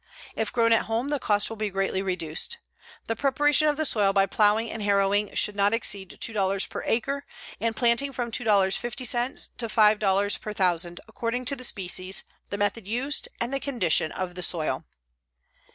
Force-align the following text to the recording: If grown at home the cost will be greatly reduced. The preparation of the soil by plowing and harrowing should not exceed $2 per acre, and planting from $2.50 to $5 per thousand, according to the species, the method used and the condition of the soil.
If 0.35 0.51
grown 0.51 0.73
at 0.73 0.85
home 0.85 1.09
the 1.09 1.19
cost 1.19 1.47
will 1.47 1.57
be 1.57 1.69
greatly 1.69 2.01
reduced. 2.01 2.57
The 3.05 3.15
preparation 3.15 3.67
of 3.67 3.77
the 3.77 3.85
soil 3.85 4.13
by 4.13 4.25
plowing 4.25 4.71
and 4.71 4.81
harrowing 4.81 5.35
should 5.35 5.55
not 5.55 5.75
exceed 5.75 6.09
$2 6.19 6.69
per 6.69 6.81
acre, 6.87 7.23
and 7.59 7.75
planting 7.75 8.11
from 8.11 8.31
$2.50 8.31 9.49
to 9.57 9.67
$5 9.67 10.41
per 10.41 10.53
thousand, 10.53 11.01
according 11.07 11.45
to 11.45 11.55
the 11.55 11.63
species, 11.63 12.23
the 12.49 12.57
method 12.57 12.87
used 12.87 13.27
and 13.39 13.53
the 13.53 13.59
condition 13.59 14.11
of 14.13 14.33
the 14.33 14.41
soil. 14.41 14.85